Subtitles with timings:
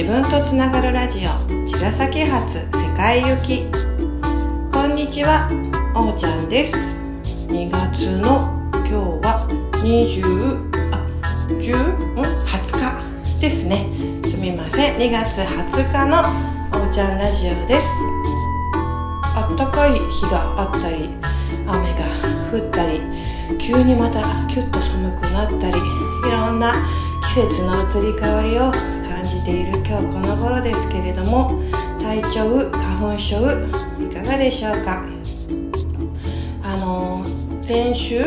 [0.00, 1.30] 自分とつながるラジオ。
[1.66, 3.66] 茅ヶ崎発世界行き。
[4.72, 5.46] こんにちは。
[5.94, 6.96] おーちゃんです。
[7.48, 9.46] 2月の今日は
[9.84, 11.06] 20あ
[11.48, 12.78] 10ん？20
[13.36, 13.40] 日。
[13.42, 13.84] ですね。
[14.24, 14.96] すみません。
[14.96, 16.16] 2月20日の
[16.80, 17.86] おーちゃんラジオです。
[19.36, 21.10] あったかい日があったり
[21.66, 22.06] 雨が
[22.50, 23.02] 降ったり
[23.58, 26.72] 急にまたキュッと寒くなったりいろんな
[27.34, 31.60] 季節の移り変わりを感じている今日この頃ですけれども
[32.00, 33.36] 体調花粉症
[34.02, 35.06] いかがでしょうか？
[36.62, 37.26] あの
[37.60, 38.24] 先週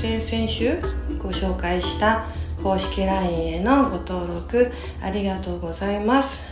[0.00, 0.80] 先々週
[1.18, 2.26] ご紹介した
[2.62, 4.70] 公式 LINE へのご登録
[5.02, 6.44] ありがとうございます。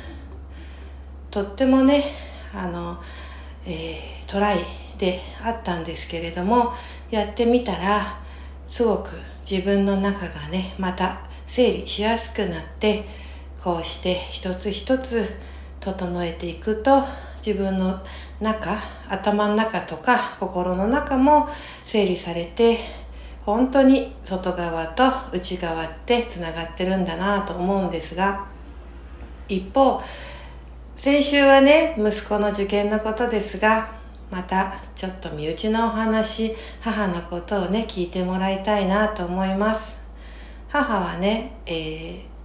[1.31, 2.03] とってもね
[2.53, 3.01] あの、
[3.65, 4.59] えー、トライ
[4.99, 6.73] であったんですけれども
[7.13, 8.19] やってみたら
[8.69, 9.11] すごく
[9.49, 13.28] 自分の中がねまた整理しやすくなって
[13.63, 15.29] こうして一つ一つ
[15.81, 17.03] 整えていくと
[17.45, 18.01] 自分の
[18.41, 18.77] 中
[19.09, 21.49] 頭の中とか心の中も
[21.85, 22.79] 整理されて
[23.45, 28.47] 本当に外側と内側ってつながってるんだなと思うんですが
[29.49, 30.03] 一方
[30.97, 33.97] 先週はね息子の受験のことですが
[34.31, 39.97] またちょっと身内のお話母のことをね聞いてもらいたいなと思います。
[40.69, 42.38] 母はね、えー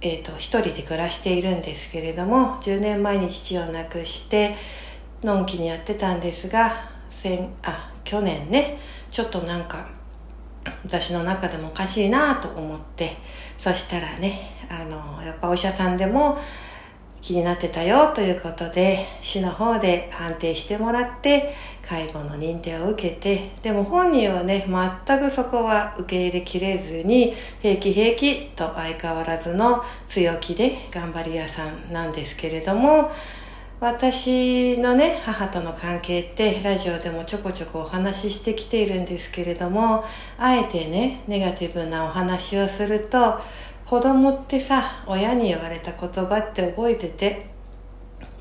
[0.00, 4.54] えーと、と一人で暮らしているんですけれども10年前に父を亡くして
[5.22, 8.78] のんきにやってたんですが先あ去年ね
[9.10, 9.88] ちょっとなんか
[10.84, 13.16] 私の中でもおかしいなと思って
[13.56, 14.38] そしたらね
[14.68, 16.38] あのやっぱお医者さんでも
[17.20, 33.10] 気になってたよということで、市の方で判定してもらって、介護の認定を受けて、でも本人はね、全くそこは受け入れきれずに、平気平気と相変わらずの強気で頑張り屋さんなんですけれども、
[33.80, 40.04] 私のね、母との関係ってラジオでもちょこちょこお話ししてきているんですけれども、
[40.36, 43.38] あえてね、ネガティブなお話をすると、
[43.88, 47.46] 子供ってさ、親に言われた言葉って覚えてて、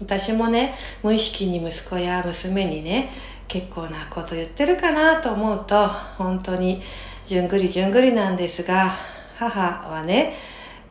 [0.01, 3.09] 私もね、無意識に息子や娘にね、
[3.47, 5.87] 結構なこと言ってるかなと思うと、
[6.17, 6.81] 本当に
[7.23, 8.91] じゅんぐりじゅんぐりなんですが、
[9.37, 10.33] 母はね、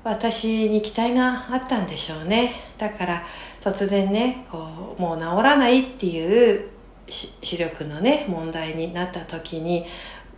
[0.02, 2.52] 私に期待があったんでしょうね。
[2.78, 3.22] だから
[3.60, 6.70] 突然ね、こう、もう治らないっていう
[7.08, 9.84] 視力のね、問題になった時に、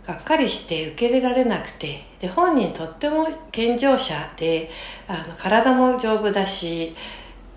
[0.09, 4.67] がっかりして受け入れられなくて、で、本人とっても健常者で、
[5.07, 6.95] あの、体も丈夫だし、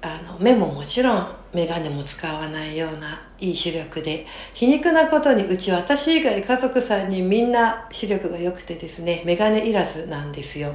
[0.03, 10.75] あの、目ももちろんメガネも使わないようないい視力で、皮肉なことにうち私以外家族さんにみんな視力が良くてですね、メガネいらずなんですよ。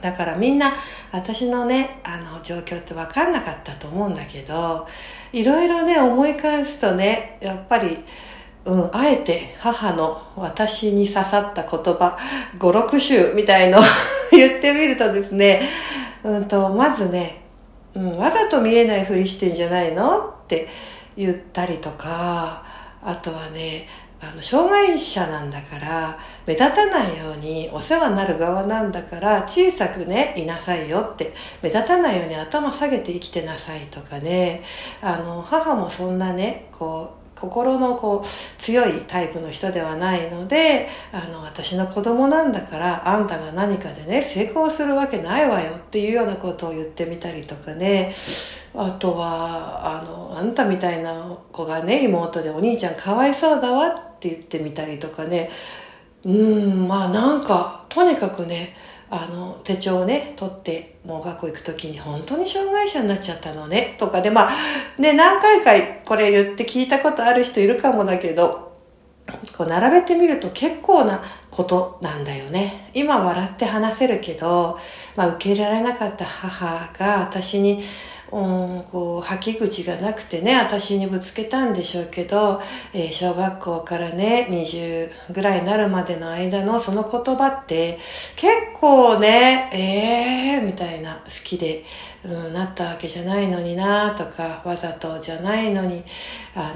[0.00, 0.72] だからみんな
[1.10, 4.86] 私のね、あの状況って分かんなかったと思うんだけど、
[5.32, 7.98] いろいろね思い返すとね、やっぱり
[8.64, 12.16] うん、あえて母の私に刺さった言葉、
[12.58, 13.78] 五六種みたいの
[14.32, 15.60] 言ってみるとですね、
[16.22, 17.42] うんと、まずね、
[17.94, 20.66] うん、わざと見えないふりしてんじゃないのって
[21.16, 22.64] 言ったりとか、
[23.02, 23.86] あとはね、
[24.20, 34.62] あの、障害者なんだから、目立たないようにお世話になる側なんだから小さくね、いなさいよって、目立たないように頭下げて生きてなさいとかね、
[35.02, 48.12] あの、母もそんなね、こう、心のこう強いタイプの人ではないので、あの、私の子供なんだから、あんたが何かでね、成功するわけないわよっていうようなことを言ってみたりとかね、
[48.74, 55.50] あとは、あの、あんたみたいな子がね、妹でお兄ちゃんかわいそうだわって言ってみたりとかね、
[56.24, 58.74] うん、まあなんか、とにかくね、
[59.16, 64.52] あの、手帳をね、取って、もう学校行くときに本当に障害者になっちゃったのね、とかで、まあ、
[64.98, 65.70] ね、何回か
[66.04, 68.74] これ言って聞いたことある人いるかもだけど、
[69.56, 72.90] こう並べてみると結構なことなんだよね。
[72.92, 74.78] 今笑って話せるけど、
[75.14, 77.80] まあ受け入れられなかった母が私に
[78.34, 82.60] うん、こう、吐き口がなくてね、私にぶつけたんでしょうけど、
[82.92, 87.98] えー、小学校からね、20ぐらいになるまでの間のその言葉って、
[88.34, 91.84] 結構ね、えー、みたいな、好きで、
[92.24, 96.02] うん、なったわけじゃないのになとか、わざとじゃないのに、
[96.54, 96.74] あ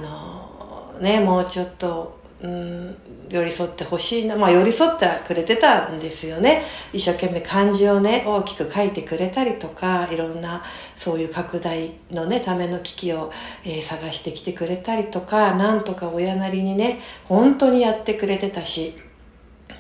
[0.95, 2.97] の、ね、もうちょっと、うん、
[3.29, 4.37] 寄り添ってほしいな。
[4.37, 6.63] まあ寄り添ってくれてたんですよね。
[6.93, 10.63] 一生懸命漢字をね、大きく書いてくれたりとか、いろんな
[10.95, 13.33] そういう拡大のね、ための機器を、
[13.65, 18.97] えー、探してきてくれたりとか、なんとか親なりにね、本当にやってくれてたし、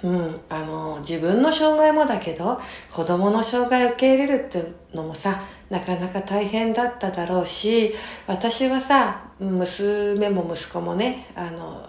[0.02, 2.60] うん、あの、自分の障害もだけど、
[2.92, 7.94] 子供の障害を受け入れるっていうのもさ、なかなか大変だっただろうし、
[8.26, 11.88] 私はさ、娘も息子もね、あの、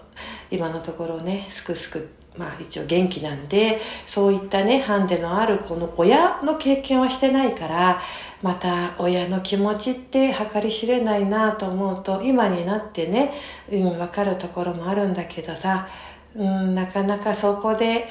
[0.50, 8.00] 今のところね、すくすくまあ一応元気なんで、そういったね、ハンデのあるこの親の経験はしてないから、
[8.42, 13.32] また親の気持ちって計り知れないなと思うと、今になってね、
[13.70, 15.88] うん、わかるところもあるんだけどさ、
[16.34, 18.06] うん、なかなかそこで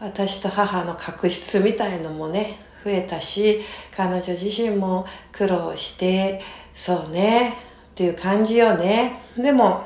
[0.00, 3.60] 私と母の確執みたいのもね、増えたし、
[3.96, 6.40] 彼女自身も苦労して、
[6.74, 7.54] そうね、っ
[7.94, 9.20] ていう感じよね。
[9.36, 9.84] でも、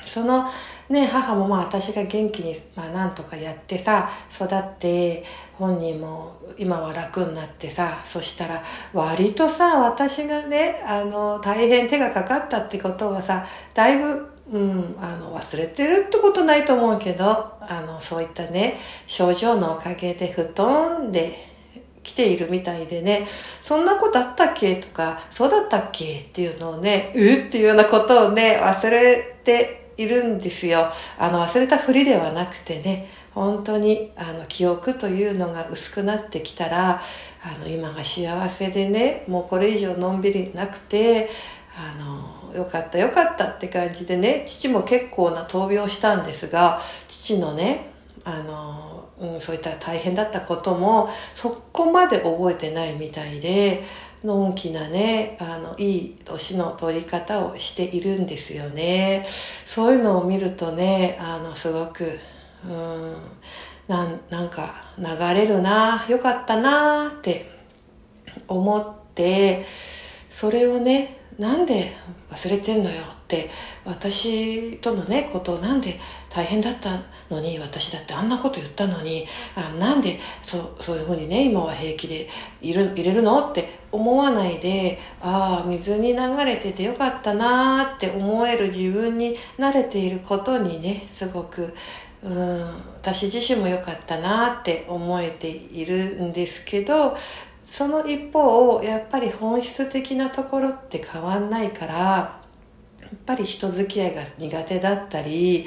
[0.00, 0.48] その
[0.88, 5.22] ね、母もまあ私が元気に、まあなんとかやってさ、育って、
[5.52, 8.62] 本人も今は楽になってさ、そしたら
[8.94, 13.44] 割とさ、私がね、あの、大変手がかかったってことはさ、
[13.74, 21.34] だいぶ、うん、あの、忘れてるってことないと思うけど、あの、そういったね、症状のおかげで布団で
[22.02, 23.26] 来ているみたいでね、
[23.60, 30.90] そんなことあったっけとか、そうだったっけっていうのをね、うっていうようなことをね、忘れているんですよ。
[31.18, 37.02] あの、忘れたふりではなくてね、本当に、あの、記憶というのが薄くなってきたら、
[37.42, 41.28] あの、今が幸せでね、もうこれ以上のんびりなくて、
[41.76, 47.90] あの、よかったよかったって感じでね、父も結構な闘病したんですが、父のね、
[48.24, 53.82] あの、うん、そういった大変だったことも、そこまで覚えてないみたいで、
[54.24, 59.24] のんきなね、あの、いい年の取り方をしているんですよね。
[59.64, 62.18] そういうのを見るとね、あの、すごく、
[62.64, 63.16] うん、
[63.86, 65.04] なん、なんか流
[65.34, 67.48] れるな、よかったなって
[68.48, 69.64] 思って、
[70.30, 71.92] それをね、なんで
[72.30, 73.48] 忘れてんのよって、
[73.84, 75.98] 私とのね、ことをなんで
[76.28, 77.00] 大変だった
[77.30, 79.24] のに、私だってあんなこと言ったのに、
[79.54, 82.28] あなんでそう、そういうふうにね、今は平気で
[82.60, 91.72] いる、入れるのって思わないで、ああ、水に流れててよかったなーって思える自分に慣れていることにね、すごく、
[92.20, 92.60] うん、
[92.94, 97.16] 私自身も良かったなーって思えているんですけど、
[97.70, 105.66] その一方、やっぱり本質的なところって変わんないから、やっぱり人付き合いが苦手だったり、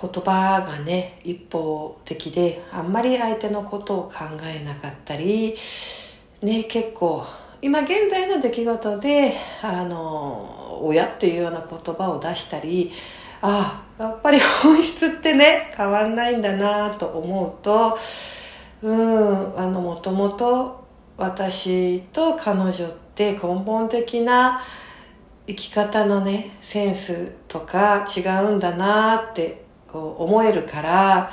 [0.00, 5.54] 言葉がね、一方的で、あんまり相手のことを考えなかったり、
[6.42, 7.24] ね、結構、
[7.62, 12.92] 今現在の出来事で、あの、親っていうような言葉を出したり、
[13.40, 17.98] ああ、やっぱり本質ってね、変わんないんだなと思うと、
[18.82, 20.83] うん、あの、もともと
[21.16, 22.74] 私と彼女っ
[23.14, 24.60] て根本的な
[25.46, 31.30] 生き方のね、センスとか違うんだなってこう思えるから、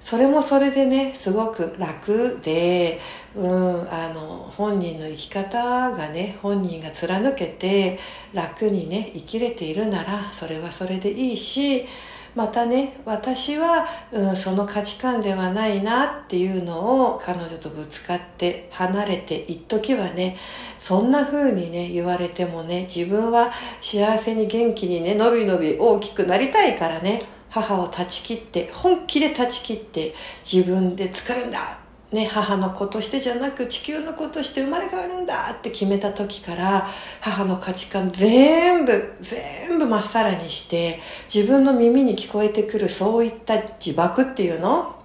[0.00, 2.98] それもそれでね、すごく楽で、
[3.36, 7.98] うん、あの、本人の生き方がね、本人が貫けて
[8.32, 11.86] 楽にね、生きれているなら、それはそれでいいし、
[12.34, 20.36] またね、私は、うん、その価値観ではないなっていうのを彼女とぶつかって離れて一時はね、
[20.78, 23.50] そんな風にね、言われてもね、自分は
[23.80, 30.14] 幸せに元気にね、のびのび大きくなりたいからね、母を断ち切って、本気で断ち切って
[30.44, 31.78] 自分で作るんだ
[32.12, 36.88] ね、母の子としてじゃなく地球の子として生まれ変わるんだって決めた時から
[37.20, 41.00] 母の価値観全部全部まっさらにして
[41.32, 44.99] 自分の耳に聞こえてくるそういった自爆っていうの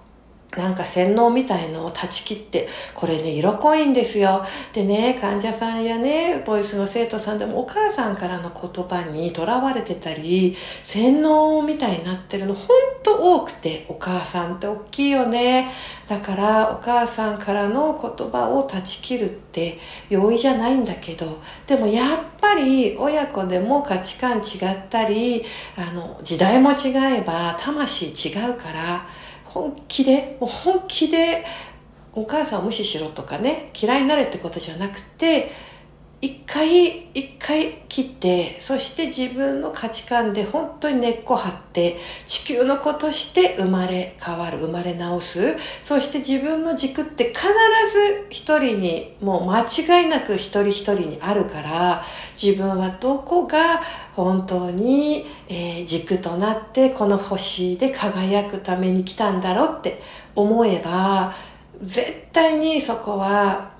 [0.56, 4.44] なんか洗脳みたいのを断ち切って、これね、色濃いんですよ。
[4.72, 12.66] でね、患者さんやね、ボイスの生徒さんでもお母さんからの言葉にとらわれてたり、洗脳みたいになってるのほん
[13.02, 15.70] と多くて、お母さんって大きいよね。
[16.08, 22.08] だからお母さんからの言葉を断ち切るって容易じゃないんだけど、でもやっ
[22.40, 25.44] ぱり親子でも価値観違ったり、
[25.76, 29.06] あの、時代も違えば魂違うから、
[29.56, 31.42] 本気で、もう本気で、
[32.12, 35.50] お母さんを無視しろとかね、嫌いになれってことじゃなくて、
[36.26, 45.56] 一回、一回切って、そして自分の価値観で本当に根っこ張って、地球の子として生まれ変わる、生まれ直す。
[45.84, 52.02] そして自分の軸って必ず一人に、もう間違いなく一人一人にあるから、
[52.34, 53.80] 自分はどこが
[54.16, 60.02] 本当に、えー、軸となってこの星で輝くために来たんだろうって
[60.34, 61.32] 思えば、
[61.84, 63.75] 絶対にそこは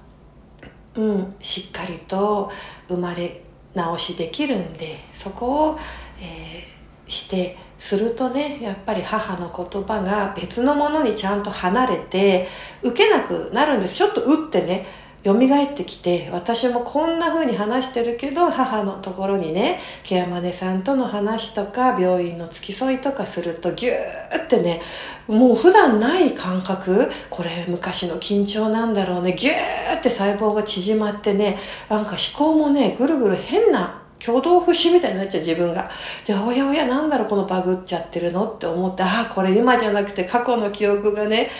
[0.97, 2.50] うん、しっかりと
[2.88, 3.43] 生まれ
[3.75, 5.79] 直しできるんで、そこを、
[6.21, 12.49] えー、して、するとね、やっぱり母の言葉が別のものにちゃんと離れて、
[12.83, 13.97] 受けなくなるんです。
[13.97, 14.87] ちょっと打ってね、
[15.25, 24.80] 蘇ってきて、私もこんな風に話してるけど、母のところにね、ケアマネさんとの話とか、病院の付き添いとかすると、ぎゅーってね、
[25.26, 31.58] もう普段ない感覚、これ昔の緊張なんだろうね、ぎゅーって細胞が縮まってね、
[31.88, 32.18] なんか思
[32.52, 35.90] 考もね、ぐるぐる変な挙動不審みたいになっちゃう自分が。
[36.26, 38.49] で、おやおやなんだろうこのバグっちゃってるの？
[38.49, 41.50] って思って、ああ、これ今じゃなくて過去の記憶がね、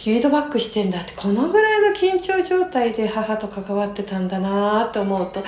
[0.00, 5.44] フィードバックしてんだって、このぐらいの緊張状態で母と関わってたんだなと思うと、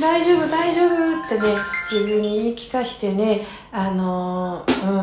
[0.00, 1.56] 大丈夫、大丈夫ってね、
[1.90, 3.40] 自分に言い聞かしてね、
[3.72, 4.96] あのー、うん、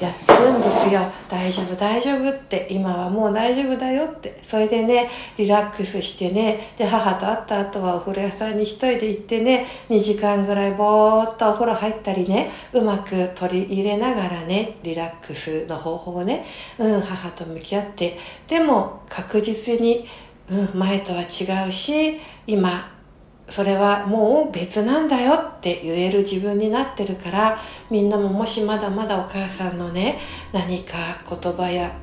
[0.00, 1.00] やってるんですよ。
[1.28, 4.38] 大丈夫、大丈夫って、今はもう大丈夫だよって。
[4.42, 16.46] それでね、リラックスしてね、で、母と会った後はお風呂屋さんに一人で行ってね、2時間ぐらいぼーっとお風呂入ったりね、うまく取り入れながらね、リラックスの方法をね、
[16.78, 18.16] うん、母と向き合って
[18.48, 20.06] でも確実に、
[20.50, 22.92] うん、前とは違うし、今、
[23.48, 27.58] それはもう別なんだよって言える自分になってるから、
[27.90, 30.18] みんなももしまだまだお母さんのね、
[30.52, 30.96] 何か
[31.28, 31.96] 言葉や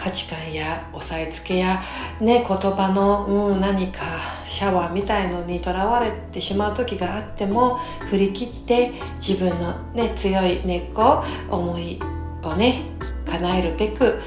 [0.00, 1.82] 価値観や押さえつけや、
[2.22, 4.00] ね、言葉の、うん、何か
[4.46, 7.76] シャワーみたいのにとらわれてしまう時があっても
[8.08, 12.00] 振り切って自分の、ね、強い根っこ思い
[12.42, 12.80] をね
[13.26, 14.18] 叶えるべく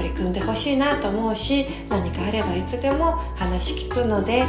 [0.00, 4.44] 取り組んでほしいなと思うし何かあればいつでも話聞くので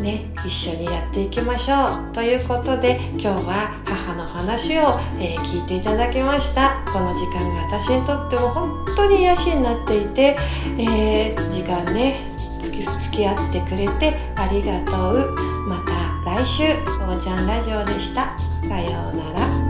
[0.00, 6.84] ね、一緒にやっていきましょうということで今日は母の話を、えー、聞いていただきました。
[6.92, 10.36] この時間が私にとっても本当に癒しになっていて、
[10.78, 12.16] えー、時間ね
[12.60, 15.34] 付き合ってくれてありがとう。
[15.66, 15.78] ま
[16.24, 18.36] た来週おーちゃんラジオでした。
[18.68, 19.65] さようなら。